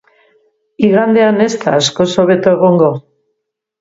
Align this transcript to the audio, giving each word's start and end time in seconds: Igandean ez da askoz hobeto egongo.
Igandean 0.87 1.37
ez 1.47 1.51
da 1.65 1.75
askoz 1.83 2.09
hobeto 2.25 2.55
egongo. 2.59 2.89